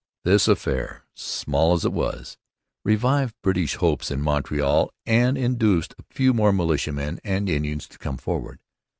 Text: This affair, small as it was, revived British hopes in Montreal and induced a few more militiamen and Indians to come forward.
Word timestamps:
This 0.23 0.47
affair, 0.47 1.05
small 1.13 1.73
as 1.73 1.85
it 1.85 1.93
was, 1.93 2.35
revived 2.83 3.35
British 3.43 3.75
hopes 3.75 4.09
in 4.09 4.19
Montreal 4.19 4.89
and 5.05 5.37
induced 5.37 5.93
a 5.99 6.03
few 6.11 6.33
more 6.33 6.51
militiamen 6.51 7.19
and 7.23 7.47
Indians 7.47 7.87
to 7.89 7.99
come 7.99 8.17
forward. 8.17 8.57